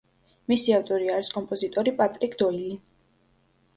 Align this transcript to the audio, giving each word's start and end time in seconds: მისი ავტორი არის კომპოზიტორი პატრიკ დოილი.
მისი 0.53 0.73
ავტორი 0.77 1.11
არის 1.17 1.29
კომპოზიტორი 1.35 1.95
პატრიკ 2.03 2.39
დოილი. 2.43 2.75